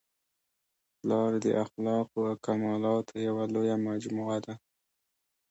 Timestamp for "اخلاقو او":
1.63-2.35